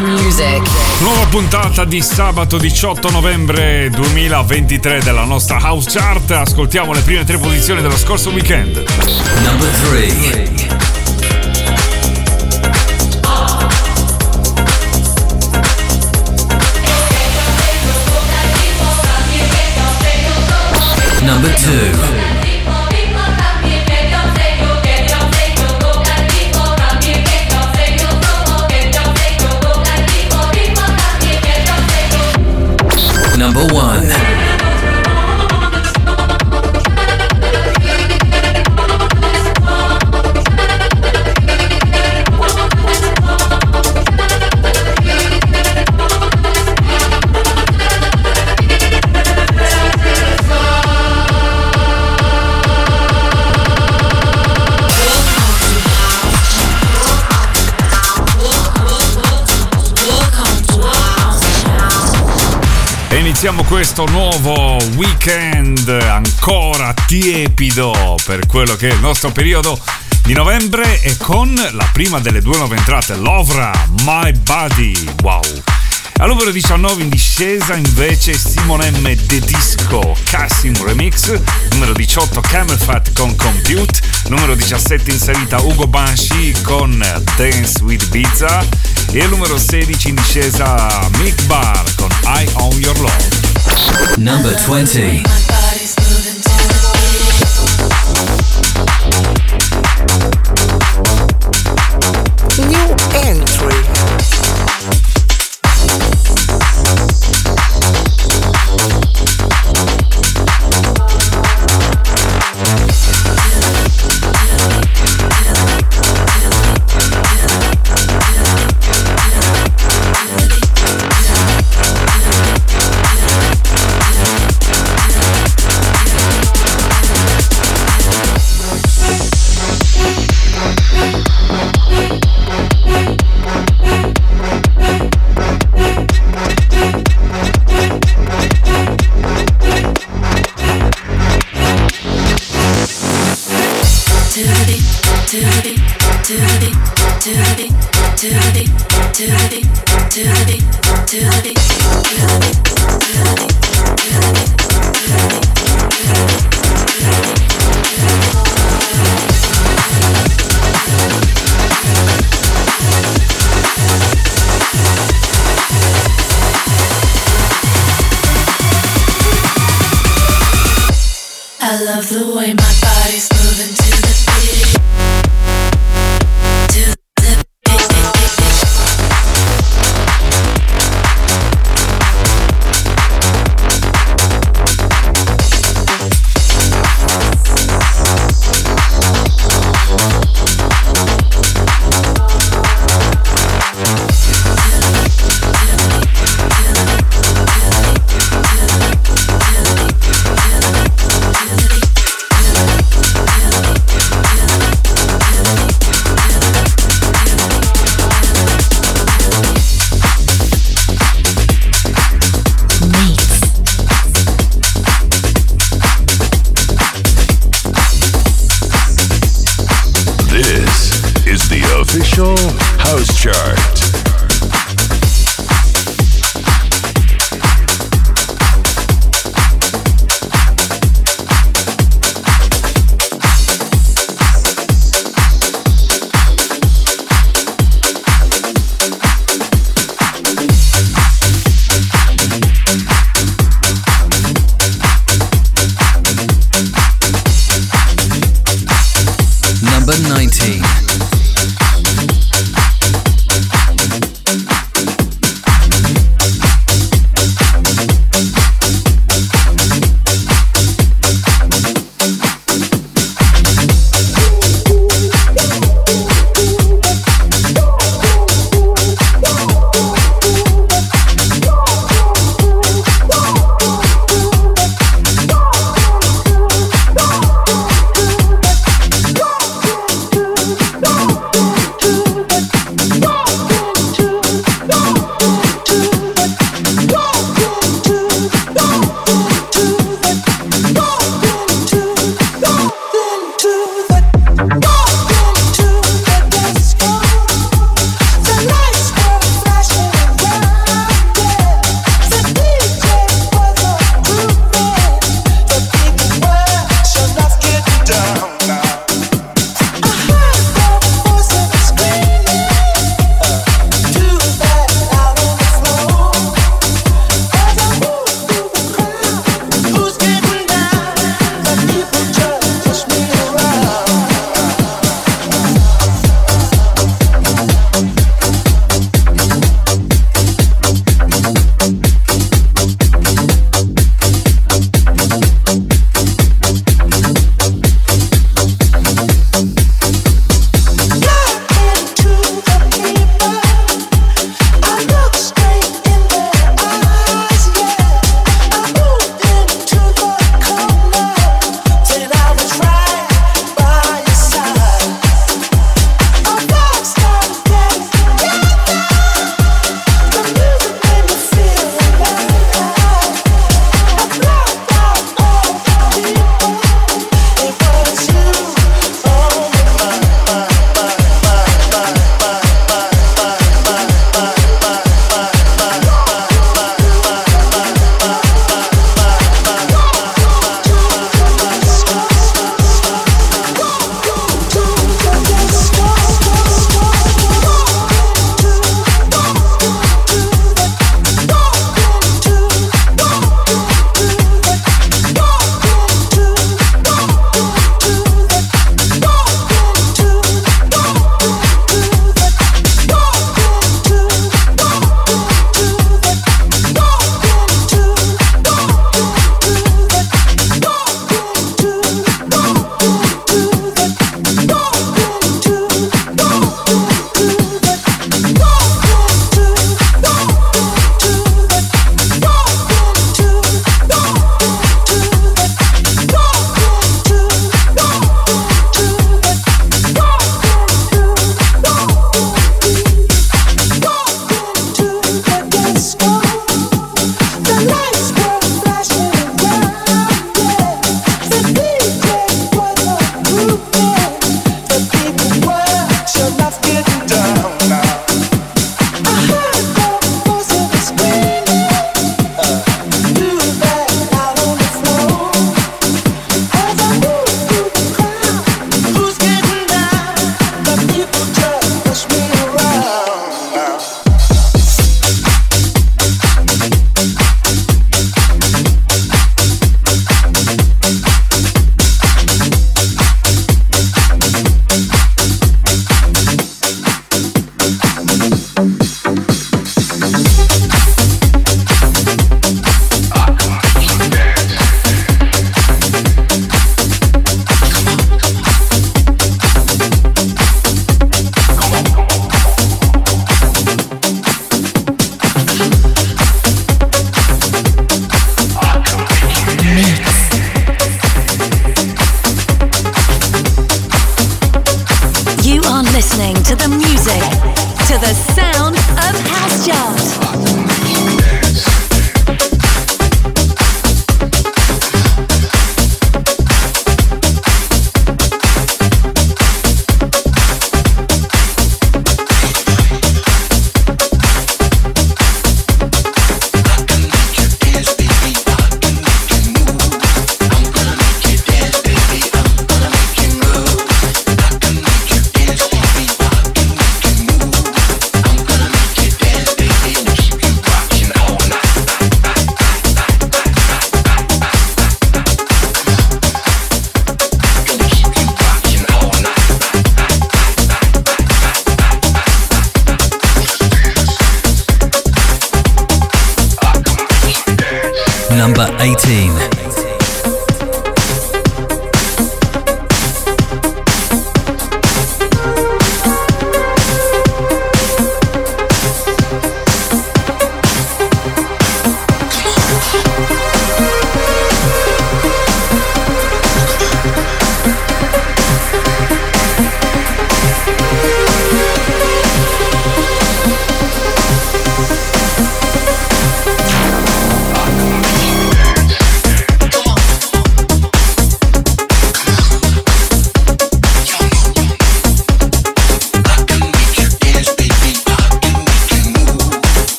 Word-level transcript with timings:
music. 0.00 0.62
Nuova 1.00 1.26
puntata 1.26 1.84
di 1.84 2.00
sabato 2.02 2.58
18 2.58 3.10
novembre 3.10 3.88
2023 3.90 5.00
della 5.00 5.24
nostra 5.24 5.58
House 5.60 5.88
Chart. 5.90 6.30
Ascoltiamo 6.30 6.92
le 6.92 7.00
prime 7.00 7.24
tre 7.24 7.38
posizioni 7.38 7.80
dello 7.80 7.96
scorso 7.96 8.30
weekend. 8.30 8.84
Number 9.42 9.70
3. 9.70 10.74
Number 21.22 21.54
2. 21.60 22.15
Number 33.56 33.74
1. 33.74 34.05
Iniziamo 63.46 63.68
questo 63.70 64.06
nuovo 64.06 64.76
weekend 64.96 65.88
ancora 65.88 66.92
tiepido 67.06 68.16
per 68.24 68.44
quello 68.44 68.74
che 68.74 68.88
è 68.88 68.92
il 68.92 68.98
nostro 68.98 69.30
periodo 69.30 69.78
di 70.24 70.32
novembre 70.32 71.00
e 71.00 71.16
con 71.16 71.54
la 71.54 71.88
prima 71.92 72.18
delle 72.18 72.42
due 72.42 72.56
nuove 72.56 72.76
entrate, 72.76 73.14
Lovra, 73.14 73.70
My 74.02 74.32
Body, 74.32 74.96
wow. 75.22 75.75
Al 76.18 76.28
numero 76.28 76.50
19 76.50 77.02
in 77.02 77.08
discesa 77.10 77.74
invece 77.74 78.32
Simon 78.32 78.82
M. 78.82 79.14
The 79.26 79.38
Disco 79.40 80.16
Cassim 80.24 80.74
Remix, 80.82 81.38
numero 81.72 81.92
18 81.92 82.40
Camel 82.40 82.78
Fat 82.78 83.12
con 83.12 83.36
Compute, 83.36 84.00
numero 84.28 84.54
17 84.54 85.10
inserita 85.10 85.60
Ugo 85.60 85.86
Banshee 85.86 86.54
con 86.62 86.98
Dance 87.36 87.82
with 87.82 88.08
Pizza 88.08 88.64
e 89.12 89.20
al 89.20 89.28
numero 89.28 89.58
16 89.58 90.08
in 90.08 90.14
discesa 90.14 91.08
Mick 91.18 91.42
Bar 91.44 91.84
con 91.96 92.08
I 92.24 92.48
Own 92.54 92.78
Your 92.80 92.98
Love. 92.98 94.16
Number 94.16 94.54
20. 94.66 95.55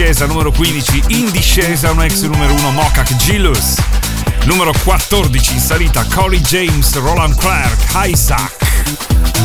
Discesa, 0.00 0.24
numero 0.24 0.50
15 0.50 1.02
in 1.08 1.30
discesa, 1.30 1.90
un 1.90 2.02
ex 2.02 2.22
numero 2.22 2.54
1 2.54 2.70
Mokak 2.70 3.14
Gilus. 3.16 3.74
Numero 4.44 4.72
14 4.82 5.52
in 5.52 5.60
salita 5.60 6.06
Corey 6.14 6.40
James, 6.40 6.94
Roland 6.94 7.36
Clark, 7.36 7.76
Isaac. 8.06 8.50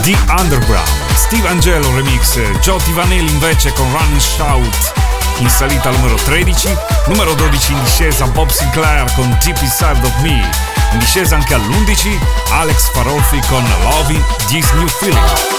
The 0.03 0.15
Underground, 0.29 0.87
Steve 1.15 1.45
Angelo 1.49 1.93
remix, 1.93 2.39
Joe 2.61 2.79
Vanelli 2.93 3.29
invece 3.29 3.73
con 3.73 3.91
Run 3.91 4.01
and 4.03 4.21
Shout 4.21 4.93
in 5.39 5.49
salita 5.49 5.89
numero 5.89 6.15
13, 6.15 6.77
numero 7.07 7.33
12 7.33 7.73
in 7.73 7.83
discesa 7.83 8.25
Bob 8.27 8.49
Sinclair 8.49 9.11
con 9.15 9.37
Deep 9.43 9.61
Inside 9.61 9.99
of 10.03 10.21
Me 10.21 10.49
in 10.93 10.99
discesa 10.99 11.35
anche 11.35 11.53
all'11 11.53 12.17
Alex 12.51 12.91
Farolfi 12.93 13.41
con 13.49 13.61
Loving 13.83 14.23
This 14.47 14.71
New 14.71 14.87
Feeling. 14.87 15.53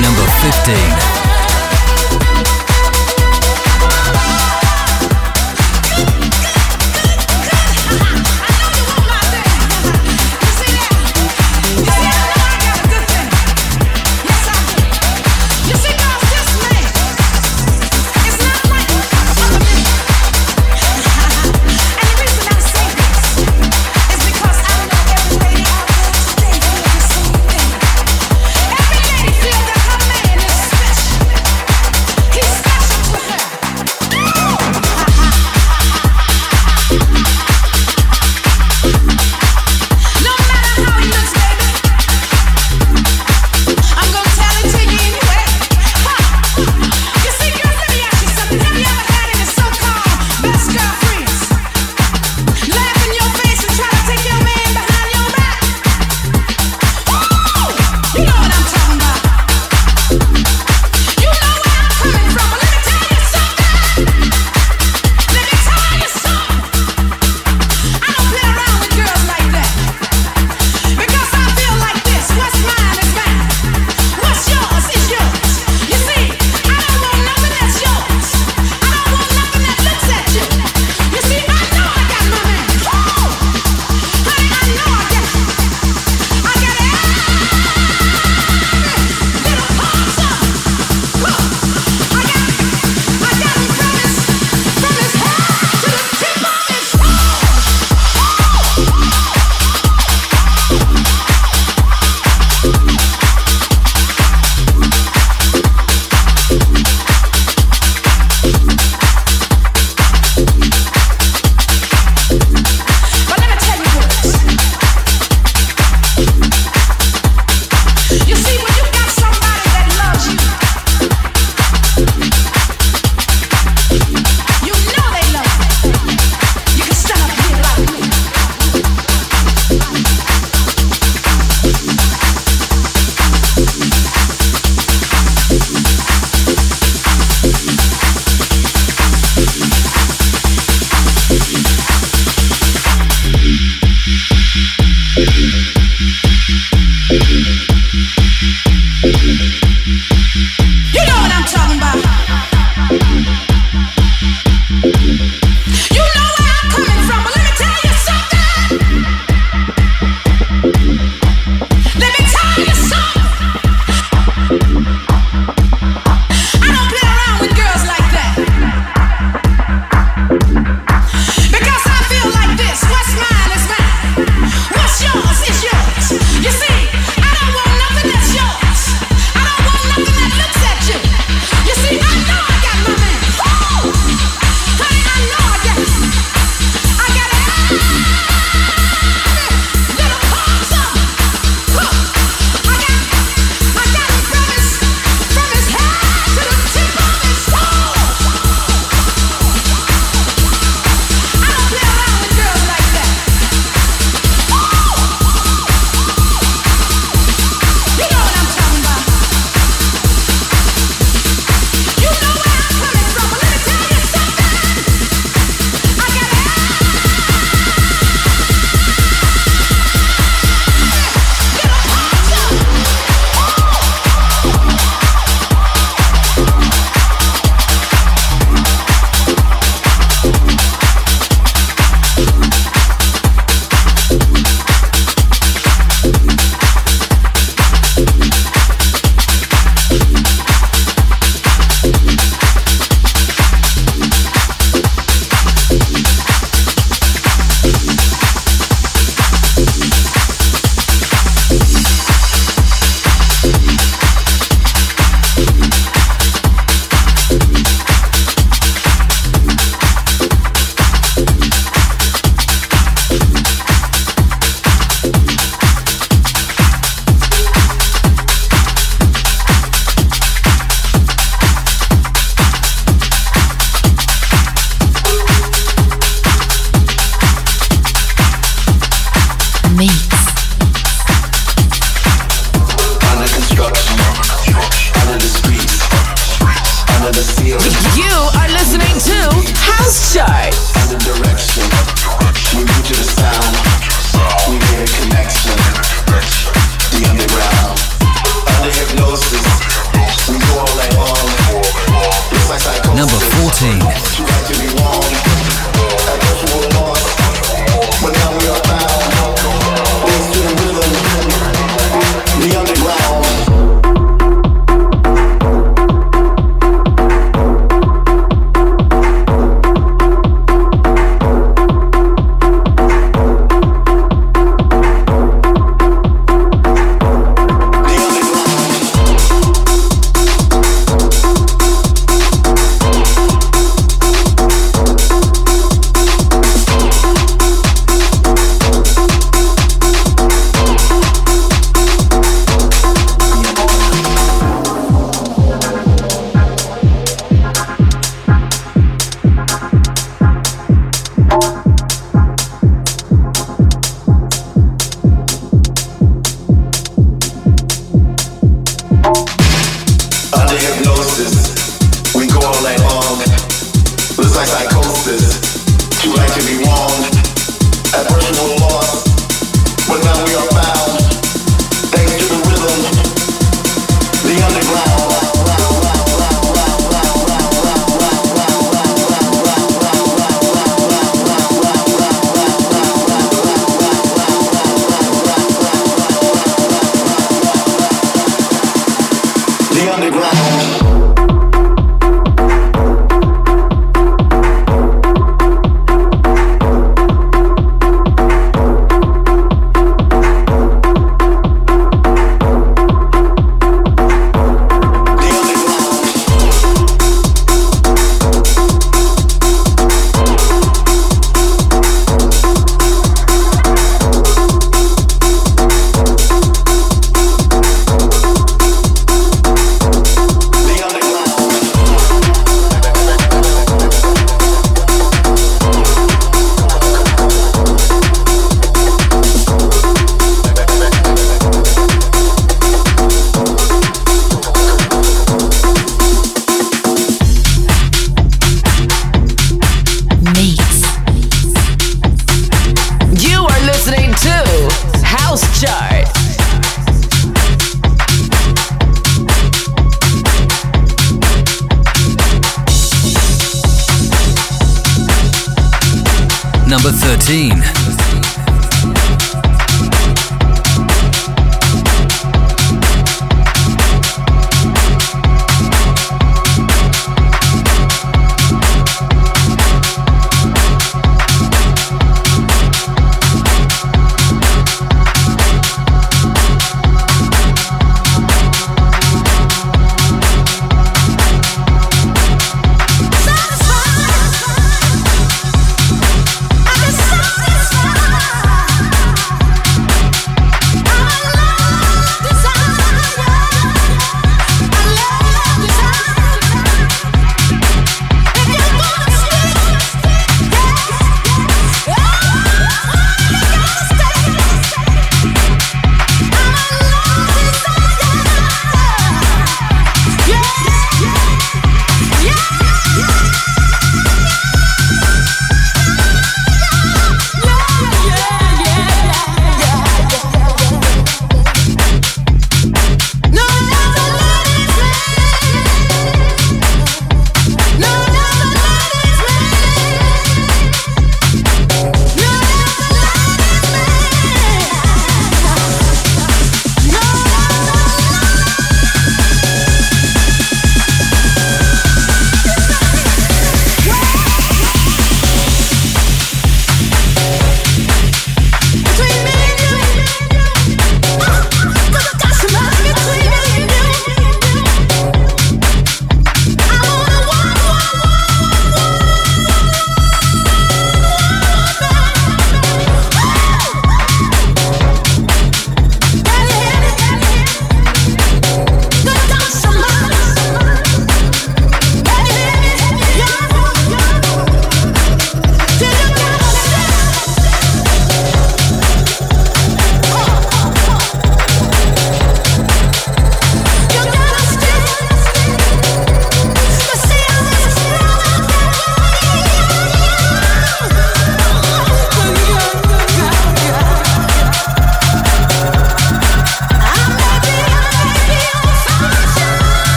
Number 0.00 0.26
15. 0.40 1.13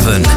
11. 0.00 0.33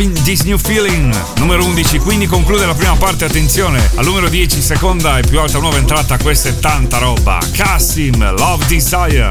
Loving 0.00 0.22
This 0.22 0.40
New 0.44 0.56
Feeling. 0.56 1.14
Numero 1.36 1.62
11, 1.62 1.98
quindi 1.98 2.26
conclude 2.26 2.64
la 2.64 2.72
prima 2.72 2.96
parte, 2.96 3.26
attenzione. 3.26 3.90
Al 3.96 4.06
numero 4.06 4.30
10, 4.30 4.62
seconda 4.62 5.18
e 5.18 5.20
più 5.20 5.38
alta 5.38 5.58
nuova 5.58 5.76
entrata, 5.76 6.16
questa 6.16 6.48
è 6.48 6.58
tanta 6.58 6.96
roba. 6.96 7.38
Cassim, 7.52 8.16
Love 8.38 8.64
Desire. 8.66 9.30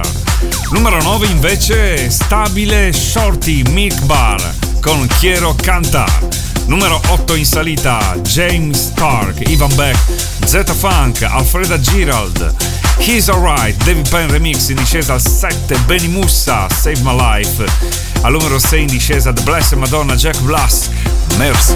Numero 0.69 1.01
9 1.01 1.25
invece, 1.25 2.11
stabile 2.11 2.93
Shorty 2.93 3.63
Milk 3.71 3.99
Bar 4.03 4.53
con 4.79 5.07
Chiero 5.17 5.55
Cantar. 5.59 6.27
Numero 6.67 7.01
8 7.07 7.33
in 7.33 7.45
salita, 7.45 8.15
James 8.21 8.77
Stark, 8.77 9.49
Ivan 9.49 9.73
Beck, 9.73 9.97
Zeta 10.45 10.73
Funk, 10.73 11.23
Alfreda 11.23 11.79
Girald. 11.79 12.53
He's 12.99 13.27
Alright, 13.27 13.75
David 13.85 14.07
Penn 14.07 14.29
Remix 14.29 14.69
in 14.69 14.75
discesa 14.75 15.13
al 15.13 15.21
7, 15.21 15.75
Benny 15.87 16.07
Mussa, 16.09 16.67
Save 16.69 16.99
My 17.01 17.15
Life. 17.15 18.08
Al 18.21 18.33
numero 18.33 18.59
6 18.59 18.73
in 18.73 18.87
discesa 18.87 19.31
The 19.31 19.43
Blessed 19.43 19.75
Madonna, 19.75 20.15
Jack 20.15 20.37
Blass, 20.41 20.89
Mercy. 21.37 21.75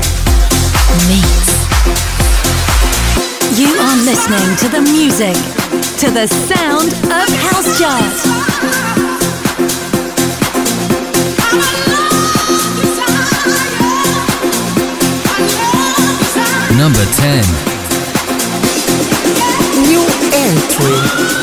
Mix. 1.08 1.54
You 3.56 3.70
are 3.80 3.96
listening 4.04 4.56
to 4.58 4.68
the 4.70 4.82
music, 4.91 5.36
to 6.00 6.12
the 6.12 6.28
sound 6.28 6.91
of 7.12 7.30
House 7.50 7.78
Chart. 7.78 8.02
Number 16.76 17.06
10. 17.16 17.46
New 19.88 20.06
entry. 20.34 21.43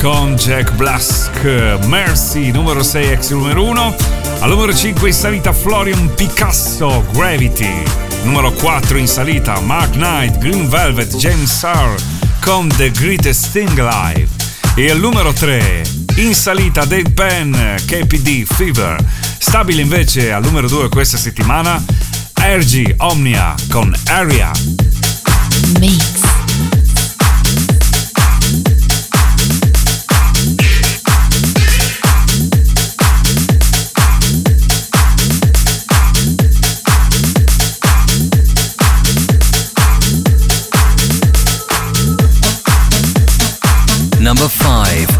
Con 0.00 0.36
Jack 0.36 0.72
Blask, 0.74 1.42
Mercy 1.86 2.50
numero 2.50 2.82
6 2.82 3.10
ex 3.10 3.30
numero 3.30 3.64
1, 3.64 3.96
al 4.40 4.48
numero 4.48 4.74
5 4.74 5.08
in 5.08 5.14
salita 5.14 5.52
Florian 5.52 6.14
Picasso, 6.14 7.04
Gravity, 7.12 7.82
numero 8.22 8.52
4 8.52 8.96
in 8.98 9.06
salita 9.06 9.58
Mark 9.60 9.92
Knight, 9.92 10.38
Green 10.38 10.68
Velvet, 10.68 11.14
James 11.16 11.50
Sarr 11.50 11.94
con 12.40 12.68
The 12.68 12.90
Greatest 12.90 13.50
Thing 13.52 13.78
Alive 13.78 14.28
e 14.74 14.90
al 14.90 14.98
numero 14.98 15.32
3 15.32 15.82
in 16.16 16.34
salita 16.34 16.84
Dave 16.84 17.10
Penn, 17.10 17.52
KPD 17.86 18.44
Fever, 18.44 18.96
stabile 19.38 19.82
invece 19.82 20.32
al 20.32 20.42
numero 20.42 20.68
2 20.68 20.88
questa 20.88 21.16
settimana 21.16 21.82
Ergi 22.34 22.94
Omnia 22.98 23.54
con 23.68 23.94
Area. 24.06 24.50
Mix. 25.78 26.17
Number 44.28 44.46
5. 44.46 45.17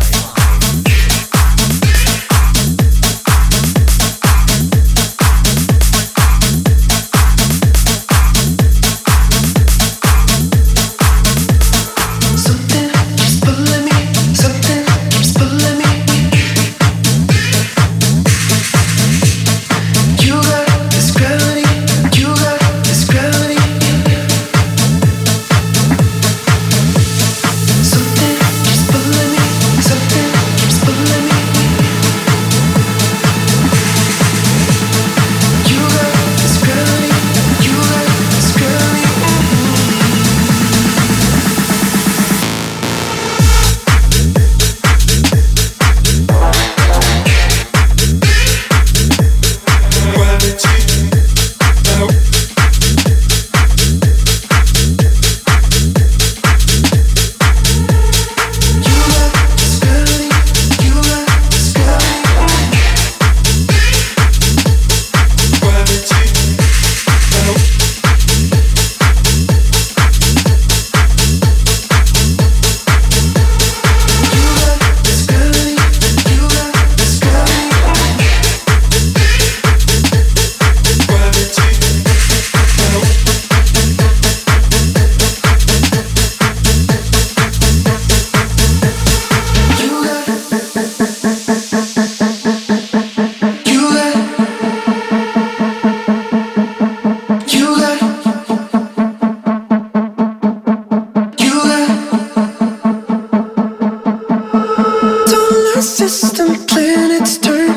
when 106.97 107.11
it's 107.11 107.37
turned. 107.39 107.75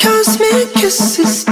Cosmic 0.00 0.72
kisses. 0.74 1.47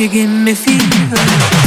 You 0.00 0.08
give 0.08 0.30
me 0.30 0.54
fever. 0.54 1.59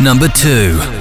Number 0.00 0.28
2. 0.28 0.97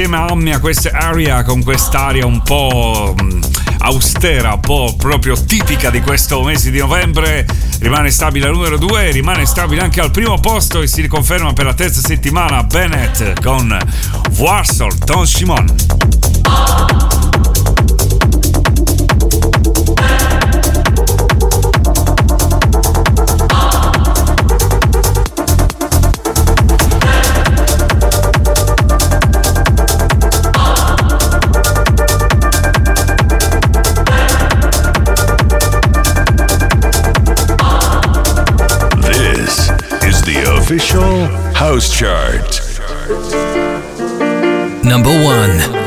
Insieme 0.00 0.16
a 0.16 0.32
Omnia 0.32 0.60
questa 0.60 0.90
area 0.92 1.42
con 1.42 1.62
quest'aria 1.62 2.24
un 2.24 2.40
po' 2.42 3.14
mh, 3.20 3.40
austera, 3.80 4.54
un 4.54 4.60
po' 4.60 4.94
proprio 4.96 5.36
tipica 5.44 5.90
di 5.90 6.00
questo 6.00 6.42
mese 6.42 6.70
di 6.70 6.78
novembre. 6.78 7.46
Rimane 7.80 8.10
stabile 8.10 8.46
al 8.46 8.52
numero 8.52 8.78
2, 8.78 9.10
rimane 9.10 9.44
stabile 9.44 9.82
anche 9.82 10.00
al 10.00 10.10
primo 10.10 10.38
posto 10.38 10.80
e 10.80 10.86
si 10.86 11.02
riconferma 11.02 11.52
per 11.52 11.66
la 11.66 11.74
terza 11.74 12.00
settimana 12.00 12.62
Bennett 12.62 13.42
con 13.42 13.78
Warsaw, 14.38 14.88
Don 15.04 15.26
Simon. 15.26 15.89
official 40.70 41.26
house 41.52 41.90
chart. 41.90 42.60
Number 44.84 45.10
1. 45.10 45.79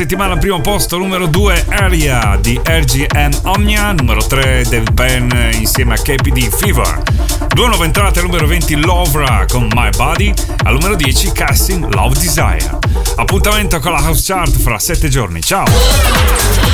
Settimana, 0.00 0.38
primo 0.38 0.62
posto, 0.62 0.96
numero 0.96 1.26
2 1.26 1.66
Area 1.68 2.38
di 2.40 2.58
RGM 2.64 3.40
Omnia, 3.42 3.92
numero 3.92 4.26
3 4.26 4.62
Dave 4.62 4.92
Penn 4.94 5.30
insieme 5.52 5.92
a 5.92 5.98
KPD 5.98 6.48
Fever. 6.48 7.02
Due 7.48 7.66
nuove 7.68 7.84
entrate, 7.84 8.20
al 8.20 8.24
numero 8.24 8.46
20 8.46 8.76
Lovra 8.76 9.44
con 9.46 9.68
My 9.74 9.90
Body, 9.94 10.32
al 10.64 10.72
numero 10.72 10.94
10 10.94 11.32
Casting 11.32 11.92
Love 11.92 12.18
Desire. 12.18 12.78
Appuntamento 13.16 13.78
con 13.78 13.92
la 13.92 14.00
House 14.00 14.22
Chart 14.24 14.58
fra 14.58 14.78
7 14.78 15.10
giorni, 15.10 15.42
ciao! 15.42 16.69